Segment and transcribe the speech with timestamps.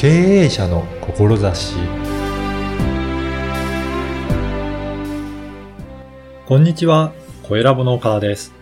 [0.00, 1.74] 経営者の志
[6.46, 8.54] こんにちは、小ラボの岡田です。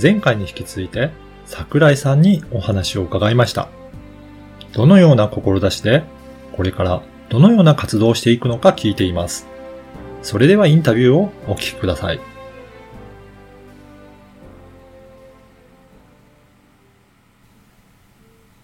[0.00, 1.10] 前回に引き続いて、
[1.44, 3.68] 桜井さんにお話を伺いました。
[4.72, 6.02] どのような志で、
[6.56, 9.46] これからどのような活動をしていくのか聞いています。
[10.22, 12.33] それではインタビューをお聞きください。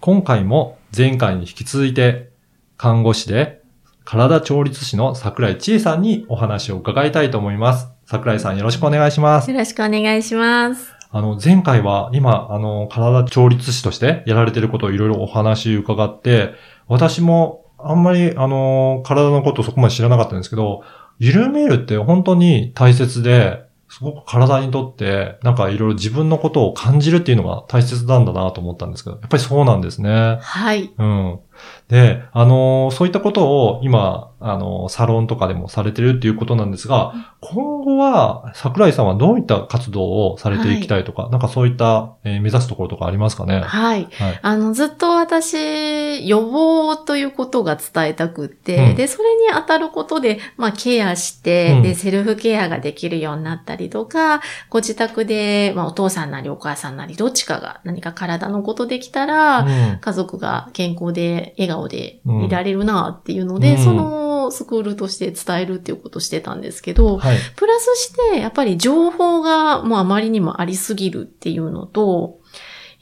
[0.00, 2.30] 今回も前回に引き続いて、
[2.78, 3.60] 看護師で
[4.06, 7.88] 体調律師の桜井千恵さんにお話を伺いたいと思います。
[8.06, 9.50] 桜井さんよろしくお願いします。
[9.50, 10.90] よろしくお願いします。
[11.10, 16.54] あの、前回は今、あの、体調律師としてやられてることをいろいろお話伺って、
[16.88, 20.82] 私もあんまり、あの、体のことをそこまで知らなかったんですけど、
[21.18, 30.38] 緩めるって本当に大切で、すごく体にとって、なんかいろいろ自分のことを感じるっていうのが大切なんだなと思ったんですけど、やっぱりそうなんですね。
[30.40, 30.94] はい。
[30.96, 31.40] うん。
[31.88, 43.60] で、あのそういったことを今、あのサロンとかでもされてるっていうことなんですが、今後は桜井さんはどういった活動をされていきたいとか、なんかそういった、えー目指すところとかありますかね？
[43.60, 44.08] はい。
[44.12, 44.38] はい。
[44.40, 48.94] あの、ずっと私、予防ということが伝えたくって、うん。
[48.96, 51.82] で、それに当たることで、まあ、ケアして、うん。
[51.82, 59.98] で、セルフケアができるようになったりとか、ご自宅で、まあ、お父さんなりお母さんなり、どっちかが何か体のことできたら、うん。
[60.00, 64.20] 家族が健康で、笑顔でうんいられるなっていうので、うんその
[64.50, 67.36] スクールとして伝えるっていうことをしてたんですけど、はい。
[67.56, 72.40] プラスして、やっぱり情報がもうあまりにもありすぎるっていうのと、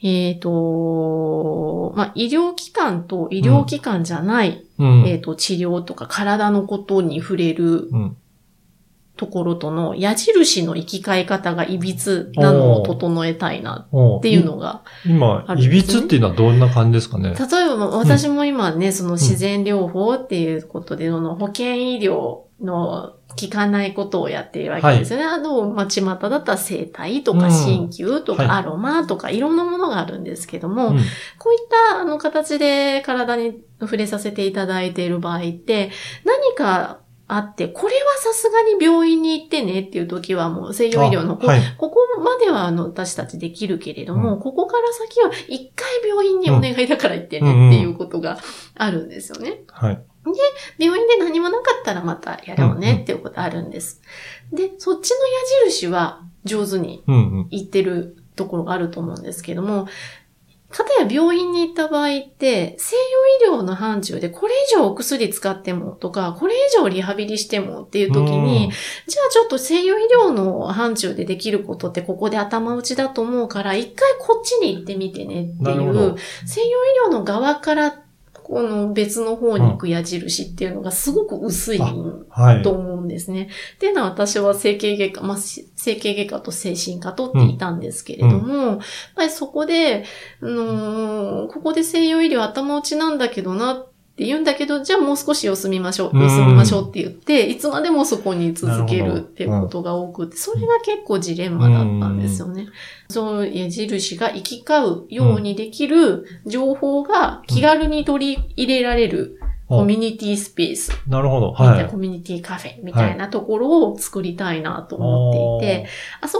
[0.01, 5.07] えっ、と、まあ、医療機関と医療機関じゃない、うん。
[5.07, 8.17] えっ、と、治療とか体のことに触れるうん。
[9.19, 17.31] ところとの矢印の生き換え方が歪なのを整えたいなおっていうのが、今あ、るんいびつっていうのはどんな感じですかね？
[17.31, 25.25] 例えば私も今ね、その自然療法っていうことで、その保健医療の効かないことをやっているわけですよね。
[25.25, 27.51] あの、まあ、巷だったら生体とかうん。
[27.51, 28.47] 鍼灸とはい。
[28.47, 30.97] かアロマとかいろんなものがあるんですけども、うん。
[31.37, 31.59] こういっ
[31.91, 35.91] たあの形で体に触れさせていただいている場合って、
[36.25, 36.98] 何か
[37.31, 48.39] あって、これはさすがに病院に行ってねっていう時はもう西洋医療のこ,、あはいここまではあの私たちできるけれども、うここから先は一回病院にお願いだから行ってねっていうことが
[48.75, 49.61] あるんですよね。
[49.67, 50.01] はい。
[50.79, 54.01] 病院で何もなかったらまたやろうねっていうことあるんです。
[54.51, 55.17] で、そっちの
[55.65, 57.47] 矢印は上手にうんうん。
[57.49, 59.87] 言ってるところがあると思うんですけども、
[60.69, 62.95] かたや病院に行った場合って、西
[63.43, 68.71] 洋医療の範疇でこれ以上お薬使ってもとか、これ以上リハビリしてもっていう時に、
[69.07, 76.15] じゃあちょっと西洋医療の範疇でできることってここで頭打ちだと思うから、一回こっちに行ってみてねっていう
[76.45, 76.71] 西洋医
[77.07, 77.99] 療の側から
[78.49, 81.77] この別の方に行く矢印っていうのがすごく薄い。
[82.63, 83.49] と思うんですね。
[83.75, 88.77] っていうのは私は整形外科、まあ、し整形外科と精神科とっていたんですけれども、やっ
[89.15, 90.03] ぱりそこで、
[90.41, 93.88] あのーここで西洋医療頭打ちなんだけどなっ
[94.19, 102.67] て言うんだけど、じゃあもう少し様子見ましょう、うん様子見ましょうって言って、いつまでもそこに続けなるっていうことが多くて、それが結構ジレンマだったんですよね。
[103.09, 111.53] そういう矢印が行き交うようにできる情報が気軽に取り入れられるコミュニティスペースなるほど。
[111.53, 111.75] は。
[111.75, 115.87] ないコミュニティカフェみたいなところを作りたいなと思っていて、
[116.21, 116.38] あそ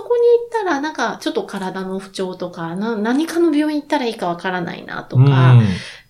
[0.64, 5.60] こに行ったらなんかちょっと体の不調とか、な何かの病院行ったらいいかわからないなとうんか、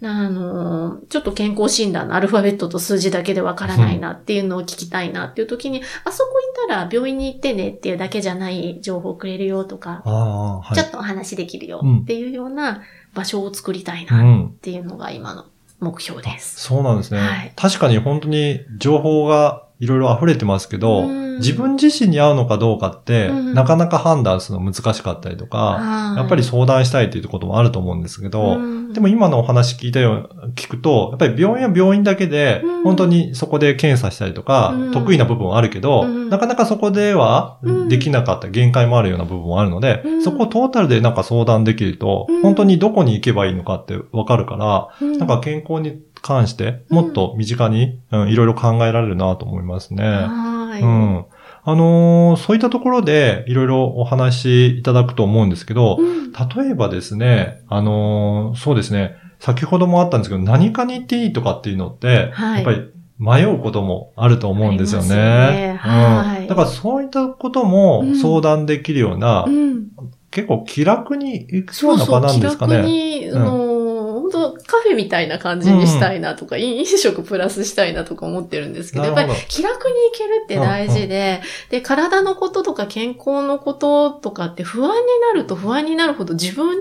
[0.02, 6.30] あの、ちょっと健康診断のアルファベットと数字だけでわからないなっていうのを聞きたいなっていう時に、あそこ
[6.66, 10.76] 行ったら病院に行ってねっていうだけじゃない情報くれるよとか、はい。
[10.76, 12.82] ちょっとお話できるようんっていうような
[13.14, 14.56] 場所を作りたいうなっん。
[14.62, 15.46] ていうのが今の
[15.80, 16.59] 目標です。
[16.62, 17.20] そうなんですね。
[17.20, 21.29] はい確かに本当に情報がいろいろ溢れてますけど、うん。
[21.40, 23.53] 自分自身に合うのかどうかって、うん。
[23.53, 28.93] なかなか判断するの難しかったりとか、やっぱり相談したいということもあると思うんですけど、うん。
[28.93, 34.91] でも今のお話聞いたよう、聞くと、やっぱり病院は病院だけでうん、本当にそこで検査したりとか、うん。
[34.91, 36.29] 得意な部分はあるけど、うん。
[36.29, 37.90] なかなかそこではうん。
[37.90, 40.23] できなかった限界もあるような部分もあるので、うん。
[40.23, 42.41] そこをトータルでなんか相談できると、うん。
[42.41, 45.17] 本当にどこに行けばいいのかってわかるから、うん。
[45.17, 50.04] なんか健康に関してもっと身近に、うんいろいろ考えられるなと思いますね。
[50.04, 50.82] はい。
[50.82, 51.26] うん。
[51.64, 65.10] あのーそういったところでいろいろお話しいただくと思うんですけど、うん例えばですね、あのーそうですね、先ほどもあったんですけど、何かに行っていいとかっていうのって、はいやっぱり迷うこともあると思うんですよね。
[65.10, 66.48] ねはいうん。
[66.48, 69.88] だからそういったこともうん相談できるような、うん
[70.32, 72.78] 結構気楽に行くよそううそう、な場なん気ですかね。
[72.78, 84.96] 楽に、うん本当当カフェみたいな感じにしたいなとか、飲食プラスしたいなとか思ってるんですけど、やっぱり気楽に行けるって大事で、で、体のこととか健康のこととかって不安に
[85.34, 86.78] なると不安になるほど自分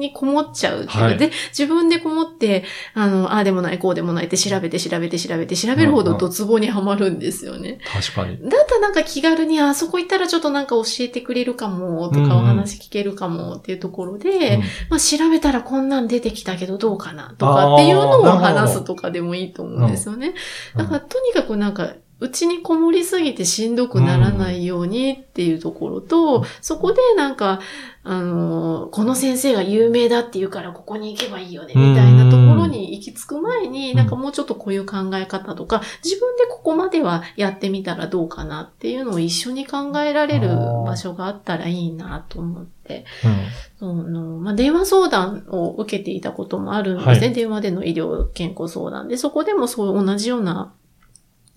[0.00, 2.64] にこもっちゃうっていう、はい、で、自分でこもって、
[2.94, 7.78] あの、ああでもない、こうでもないって調べて調べて調べて調べるほどドツボにはまるんですよね。
[7.92, 8.38] 確かに。
[8.48, 14.54] だったらなんか気軽に、あそこ行ったらちょっとなんか教えてくれるかも、とかお話聞けるかもっていうところで、うん。
[14.54, 14.60] うん、
[14.90, 20.34] まあ調べたらこんなん出てきたけどどうかな、とかっていうのを話すとかでもいいと思うんですよね。
[20.76, 27.60] だからとにかくなんか、うちにこもりすぎてしんどくならないようにっていうところと、うん、そこでなんか、
[28.02, 32.37] あの、この先生が有名だって言うからここに行けばいいよね、みたいなところ
[32.68, 40.48] に行き着く前に、なんかもうちょっとこういう考え方とか、自分でここまではやってみたらどうかなっていうのを一緒に考えられる
[40.86, 43.04] 場所があったらいいなと思って、
[43.80, 50.72] うん、そのまあ、電話相談を受けていたこともあるんですね、はい、電話での医療健康相談で、そこでもそう同じような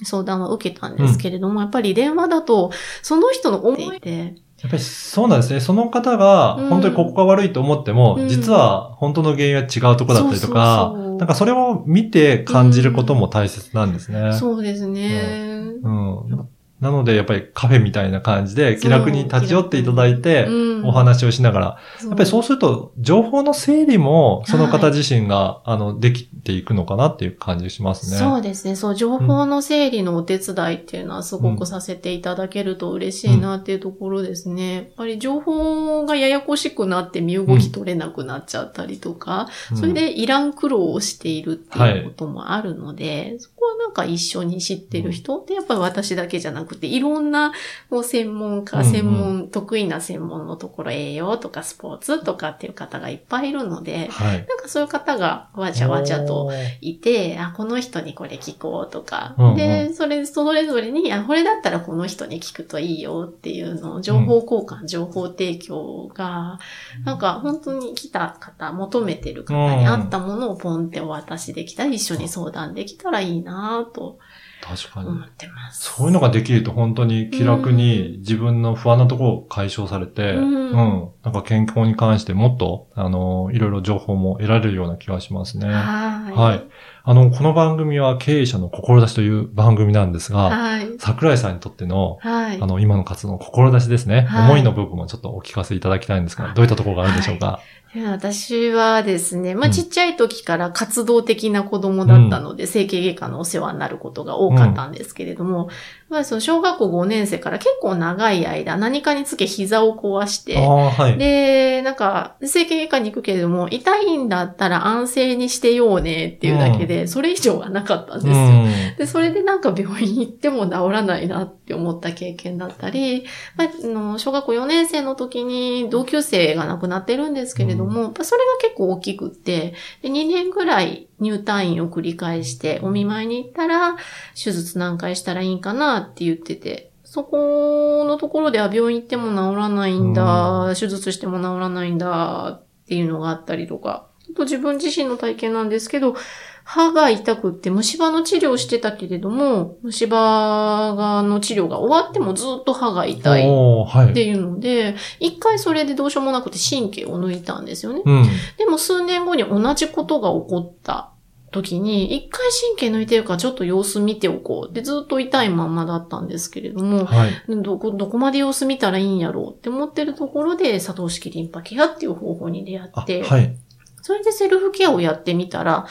[0.03, 2.71] 相談は受けたんですけれども、うん、やっぱり電話だと、
[3.01, 5.59] その人の思いて、やっぱりそうなんですね。
[5.59, 14.19] その方が本当にここが悪いと思っても、うん、実は本当の原因は違うとこだったりとか、なんかそれを見て感じることも大切なんですね。
[14.19, 15.73] うん、そうですね。
[15.81, 16.47] うん。
[16.81, 20.47] なので、やっぱりカフェみたいな感じで気楽に立ち寄っていただいて、
[20.83, 21.65] お話をしながら、
[22.01, 28.17] やっぱりそうすると、情報の整理も、その方自身が、あの、できていくのかなっていう感じしますね。
[28.17, 28.75] そうですね。
[28.75, 34.73] そう、情報の整理のお手伝いっていうのはすごくさせていただけると嬉しいなっていうところですね。
[34.73, 47.53] やっぱり情報がややこしくなって身動き取れなくなっちゃったりとか、それでいらん苦労をしているっていうこともあるので、そこはなんか一緒に知ってる人ってやっぱり私だけじゃなくくて、いろんな
[47.89, 56.51] こう専門家、専門、得意な専門のところ、栄養とかスポーツとかっていう方がいっぱいいるので、はい、なんかそういう方がわちゃわちゃと
[56.81, 66.59] いて、あ、この人にこれ聞こうとか、うんうん、で、それ、それぞれに、あ、これだったらこの人に聞くといいよっていうのを、情報交換、うん、情報提供が、
[67.05, 74.17] なんか本当に来た方、求めてる方に合ったものをポンってお渡しできたら、一緒に相談できたらいいなと。
[74.61, 75.09] 確かに。
[75.09, 75.91] 思ってます。
[75.95, 85.67] そういうのができると本当に気楽に自分の不安なところを解消されて、うん、うん、なんか健康に関してもっと、あの、いろいろ情報も得られるような気がしますね。
[85.67, 86.33] はい。
[86.33, 86.63] はい。
[87.03, 105.69] あの、この番組は経営者の志という番組なんですが、はい、桜井さんにとっての、はい、あの、今の活動の志ですね、はい、思いの部分をちょっとお聞かせいただきたいんですが、どういったところがあるんでしょうか、はい私はですね、まあ、ちっちゃい時から活動的な子供だったので、うん、整形外科のお世話になることが多かったんですけれども、
[106.11, 118.71] まあ、その小学校5年生から結構長い間何かにつけ膝を壊して、はい、で、なんか、整形外科に行くけれども、痛いんだったら安静にしてようねっていうだけで、うん、それ以上はなかったんですよ、うん。
[118.97, 133.95] で、それでなんか病院行っても治らないなって思った経験だったり、まあ、の小学校4年生の時に同級生が亡くなってるんですけれども、うん、それが結構大きくって、で2年ぐらい入退院を繰り返して、お見舞いに行ったら、
[134.35, 146.15] 手術何回したらいいんかなって言ってて、そこのところでは病院行っても治らないんだ、うん、手術しても治らないんだっていうのがあったりとか、と自分自身の体験なんですけど、
[146.63, 158.01] 歯が痛くって虫歯の治療してたけれども、虫歯がの治療が終わってもずっと歯が痛いっていうので、一、はい、回それでどうしようもなくて神経を抜いたんですよね。
[158.05, 158.25] うん、
[158.57, 161.11] でも数年後に同じことが起こった
[161.51, 162.41] 時に、一回
[162.77, 164.73] 神経抜いてるからちょっと様子見ておこう。
[164.73, 173.55] で、ずっと痛いまんまだったんですけれども、はい、どこ、どこまで様子見たらいいんやろうって思ってるところで、佐藤式リンパケアっていう方法に出会って、はい、
[174.01, 175.87] それでセルフケアをやってみたら、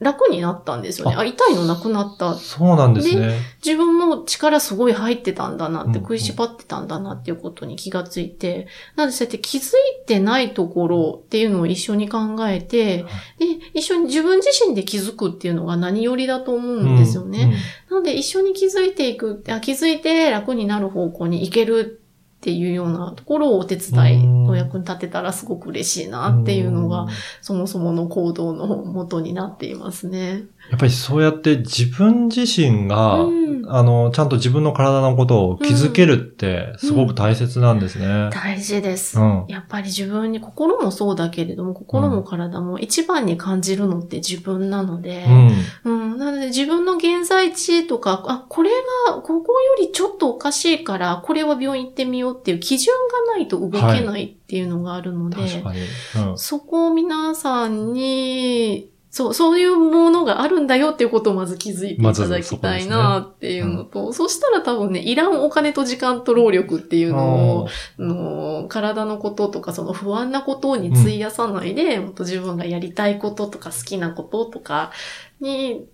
[0.00, 1.16] 楽になったんですよね。
[1.16, 2.34] あ痛いのなくなった。
[2.34, 3.40] そうなんですね。
[3.64, 12.98] 自分も力すごい入ってたんだなって、食いしばってたんだなっていうことに気がついて、なのでそうやって気づいてないところっていうのを一緒に考えて、
[13.38, 17.38] で、一緒に自分自身で気づくっていうのが何よりだと思うんですよね。
[17.42, 17.60] うんうん、な
[17.96, 21.97] ので一緒に気づいていく、あ気づいて楽になる方向に行ける
[22.38, 27.08] っていうようなところをお手伝いの役に立てたらすごく嬉しいなっていうのが、
[27.42, 30.44] そもそもの行動の元になっていますね。
[30.70, 38.04] やっぱりそうやって自分自身が、うん、あの、ちゃんと自分の体のことを気づけるってすごく大切なんですね。
[38.04, 38.24] うん。
[38.24, 39.18] うん、大事です、
[39.48, 45.26] やっぱり自分に、心もそうだけれども、心も体も一番に感じるのって自分なので、
[45.84, 46.18] うん。
[46.18, 48.70] なので自分の現在地とか、あ、これ
[49.06, 52.94] が、ここよりちょっとおかしいから、これは病院行ってみようっていう基準
[53.26, 55.80] がないと動けないっていうのがあるので、確かに。
[56.30, 56.38] うん。
[56.38, 67.68] そこを皆さんに、そう、そういうものがあるんだよっていうことをまず気づいていただきたいなっていうのと、そしたら多分ね、いらんお金と時間と労力っていうのを、
[67.98, 74.92] の体のこととかその不安なことに費やさないで、もっと自分がやりたいこととか好きなこととか
[75.40, 75.86] に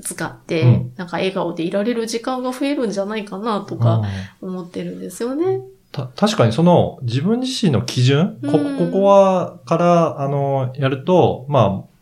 [0.00, 0.92] 使って、うん。
[0.96, 4.02] なんか笑顔でいられる時間が増えるんじゃないかなとか
[4.40, 5.60] 思ってるんですよね。
[5.92, 11.95] た確かにその自分自身の基準、こここはから、あの、やると、まあ、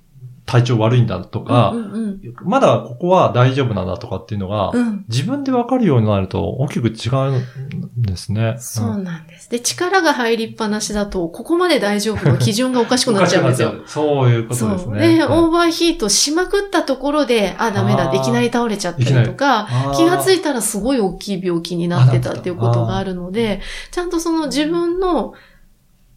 [0.46, 4.88] 体調悪いんだとか、うんうんまだここは大丈夫なんだとかっていうのが、うん。
[4.88, 8.56] うん自分でわかるようになると大きく違うんですね。
[8.58, 9.50] そうなんです。
[9.50, 13.74] で、力が入りっぱなしだと、ここまで大丈夫の基準がおかしくなっちゃうんですよ。
[13.86, 14.88] そういうことです。
[14.88, 15.16] ね。
[15.16, 23.60] で、はいオーバーヒートしまくったところで、あ、ダメだ、いきなり倒れちゃったりとか、気がついたらすごい大きい病気になってたっていうことがあるので、
[23.90, 25.34] ちゃんとその自分の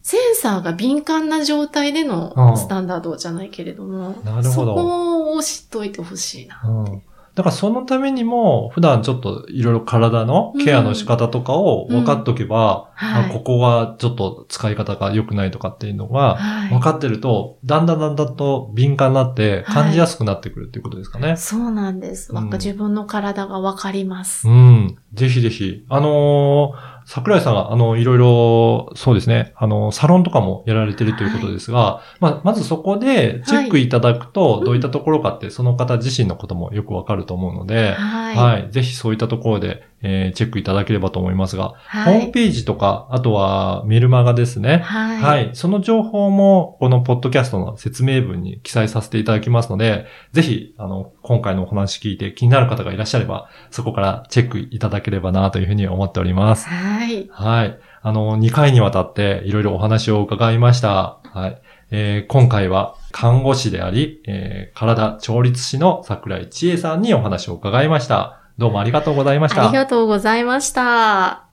[0.08, 6.62] センサーが敏感な状態でうんのスタンダードじゃないけれども、そなるほどこを知っといてほしいな。
[6.64, 7.02] うん
[7.34, 12.90] だからそのためにも、普段ちょっといろいろ体のケアの仕方とかを分かっとけば、
[13.32, 21.36] ここがちょっと使い方が良くないとかっていうのが、はい分かってると、だんだんだんだんと敏感になって感じやすくなってくるっていうことですかね。
[21.36, 22.32] そうなんです。
[22.32, 24.48] わうん自分の体がわかります。
[24.48, 24.98] うん。
[25.14, 25.84] ぜひぜひ。
[25.88, 38.36] あのー桜井さんが、あの、いろいろ、そうですね、あの、サロンとかもやられてるということですが、まあ、まずそこでチェックいただくと、いどういったところかって、その方自身のこともよくわかると思うので、はい。
[38.36, 38.70] はい。
[38.70, 42.14] ぜひそういったところで、えーチェックいただければと思いますが、はい。
[42.18, 44.78] ホームページとか、あとはメルマガですね。
[44.84, 45.20] はい。
[45.20, 45.50] はい。
[45.54, 56.68] その情報も、このポッドキャストの説明文に記載させていただきますので、ぜひ、あの、今回のお話聞いて気になる方がいらっしゃれば、そこからチェックいただければなというふうに思っております。
[56.68, 57.28] はい。
[57.30, 57.78] はい。
[58.02, 61.18] あの、2回にわたっていろいろお話を伺いました。
[61.24, 61.60] はい。
[61.90, 68.37] えー今回は看護師であり、えー体調律師の桜井千恵さんにお話を伺いました。
[68.58, 69.68] どうもありがとうございました。
[69.68, 71.44] ありがとうございました。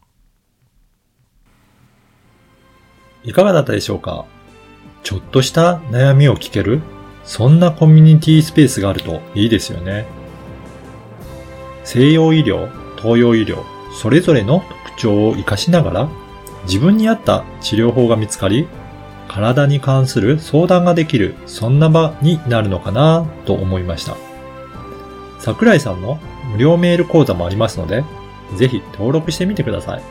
[3.24, 4.26] いかがだったでしょうか？
[5.04, 6.82] ちょっとした悩みを聞ける？
[7.24, 10.08] そんなコミュニティスペースがあるといいですよね。
[11.84, 16.10] 西洋医療、東洋医療、それぞれの特徴を活かしながら、
[16.64, 18.68] 自分に合った治療法が見つかり、
[19.28, 24.18] 体に関する相談ができる、そんな場になるのかなと思いました。
[25.40, 26.20] 桜井さんの
[26.56, 28.04] 無料メール講座もありますので、
[28.56, 30.02] ぜひ登録してみてください。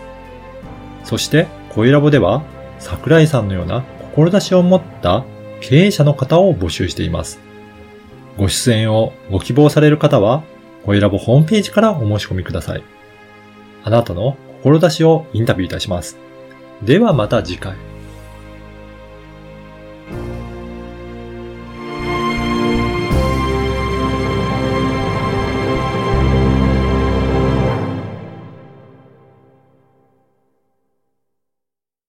[1.02, 2.42] そして、声ラボでは、
[2.78, 3.82] 桜井さんのような
[4.14, 5.24] 志を持った
[5.60, 7.40] 経営者の方を募集しています。
[8.36, 10.42] ご出演をご希望される方は、
[10.84, 12.82] 声ラボホームページからお申し込みください。
[13.82, 16.18] あなたの志をインタビューいたします。
[16.82, 17.93] ではまた次回。